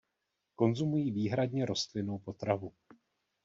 [0.55, 2.73] Konzumují výhradně rostlinnou potravu.